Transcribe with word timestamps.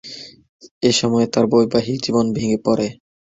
এসময়ে 0.83 1.27
তার 1.33 1.45
বৈবাহিক 1.51 1.97
জীবন 2.05 2.25
ভেঙ্গে 2.35 2.59
পড়ে। 2.65 2.87